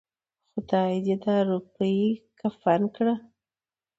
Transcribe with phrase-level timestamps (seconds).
[0.53, 1.97] خداى دې دا روپۍ
[2.39, 3.15] کفن کړه.